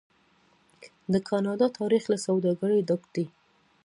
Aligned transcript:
د 1.13 1.15
کاناډا 1.27 1.67
تاریخ 1.79 2.03
له 2.11 2.17
سوداګرۍ 2.25 2.79
ډک 2.87 3.03
دی. 3.15 3.25